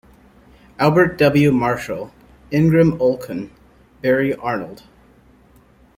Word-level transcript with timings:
Albert 0.79 1.15
W. 1.19 1.51
Marshall, 1.51 2.11
Ingram 2.49 2.97
Olkin, 2.99 3.51
Barry 4.01 4.33
Arnold. 4.33 4.81